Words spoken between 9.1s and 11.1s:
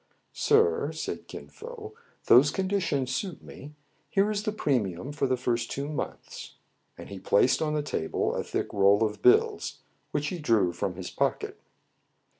bills, which he drew from